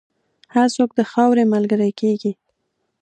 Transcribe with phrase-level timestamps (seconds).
[0.53, 2.31] هر څوک د خاورې ملګری کېږي.